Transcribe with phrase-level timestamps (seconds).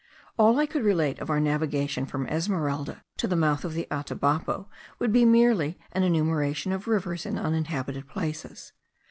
[0.35, 4.65] All I could relate of our navigation from Esmeralda to the mouth of the Atabapo
[4.97, 8.73] would be merely an enumeration of rivers and uninhabited places.